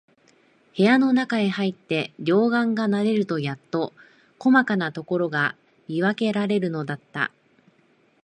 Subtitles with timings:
[0.75, 3.93] 部屋のなかへ入って、両眼が慣れるとやっと、
[4.39, 5.55] こまかなところが
[5.87, 7.31] 見わけられるのだった。